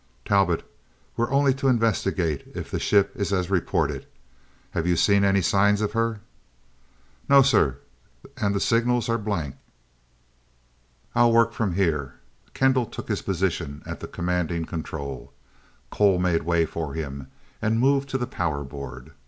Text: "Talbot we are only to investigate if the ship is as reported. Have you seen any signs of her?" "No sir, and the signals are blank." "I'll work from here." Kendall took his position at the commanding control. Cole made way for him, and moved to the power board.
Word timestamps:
"Talbot 0.25 0.63
we 1.15 1.25
are 1.25 1.29
only 1.31 1.53
to 1.53 1.67
investigate 1.67 2.47
if 2.55 2.71
the 2.71 2.79
ship 2.79 3.11
is 3.15 3.31
as 3.31 3.51
reported. 3.51 4.07
Have 4.71 4.87
you 4.87 4.95
seen 4.95 5.23
any 5.23 5.43
signs 5.43 5.79
of 5.79 5.91
her?" 5.91 6.21
"No 7.29 7.43
sir, 7.43 7.77
and 8.35 8.55
the 8.55 8.59
signals 8.59 9.09
are 9.09 9.19
blank." 9.19 9.57
"I'll 11.13 11.31
work 11.31 11.53
from 11.53 11.75
here." 11.75 12.15
Kendall 12.55 12.87
took 12.87 13.09
his 13.09 13.21
position 13.21 13.83
at 13.85 13.99
the 13.99 14.07
commanding 14.07 14.65
control. 14.65 15.31
Cole 15.91 16.17
made 16.17 16.41
way 16.41 16.65
for 16.65 16.95
him, 16.95 17.27
and 17.61 17.79
moved 17.79 18.09
to 18.09 18.17
the 18.17 18.25
power 18.25 18.63
board. 18.63 19.11